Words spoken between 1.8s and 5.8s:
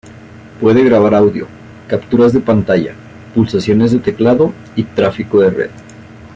capturas de pantalla, pulsaciones de teclado y tráfico de red.